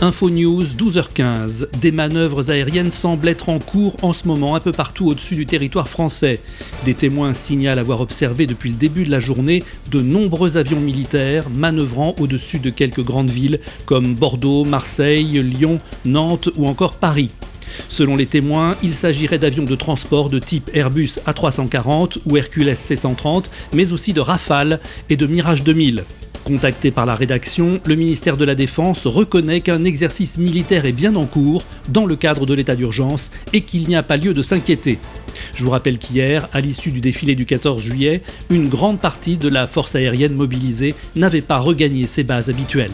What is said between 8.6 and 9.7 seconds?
le début de la journée